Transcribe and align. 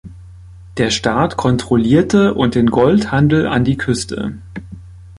Der 0.77 0.89
Staat 0.89 1.37
kontrollierte 1.37 2.33
und 2.33 2.55
den 2.55 2.71
Goldhandel 2.71 3.45
an 3.45 3.63
die 3.63 3.77
Küste. 3.77 4.33